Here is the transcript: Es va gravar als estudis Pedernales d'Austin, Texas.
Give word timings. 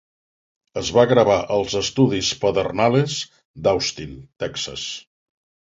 Es 0.81 0.87
va 0.95 1.03
gravar 1.11 1.35
als 1.57 1.75
estudis 1.81 2.33
Pedernales 2.45 3.21
d'Austin, 3.69 4.21
Texas. 4.45 4.93